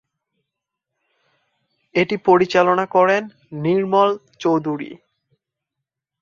[1.95, 3.23] এটি পরিচালনা করেন
[3.63, 4.09] নির্মল
[4.39, 4.91] চৌধুরী।